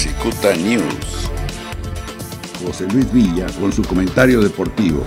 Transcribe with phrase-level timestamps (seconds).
[0.00, 1.30] Cicuta News.
[2.64, 5.02] José Luis Villa con su comentario deportivo.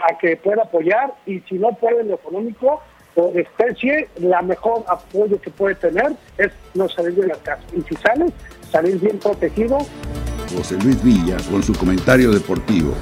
[0.09, 2.81] a que pueda apoyar y si no puede lo económico,
[3.13, 7.63] por especie, la mejor apoyo que puede tener es no salir de la casa.
[7.75, 8.31] Y si sales,
[8.71, 9.79] salir bien protegido.
[10.55, 12.93] José Luis Villa con su comentario deportivo.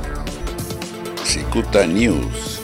[1.23, 2.58] Cicuta News.